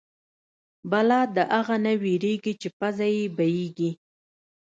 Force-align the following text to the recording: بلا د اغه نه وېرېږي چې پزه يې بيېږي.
بلا 0.89 1.21
د 1.35 1.37
اغه 1.59 1.75
نه 1.85 1.93
وېرېږي 2.01 2.53
چې 2.61 2.67
پزه 2.77 3.07
يې 3.15 3.25
بيېږي. 3.37 3.91